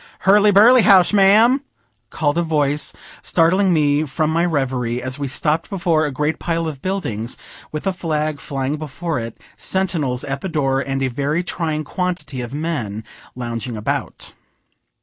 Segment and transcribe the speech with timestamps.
[0.21, 1.61] "Hurly burly House, ma'am!"
[2.09, 6.67] called a voice, startling me from my reverie, as we stopped before a great pile
[6.67, 7.37] of buildings,
[7.71, 12.41] with a flag flying before it, sentinels at the door, and a very trying quantity
[12.41, 13.03] of men
[13.35, 14.33] lounging about.